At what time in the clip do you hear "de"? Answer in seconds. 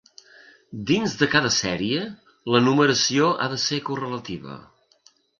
1.17-1.25, 3.51-3.59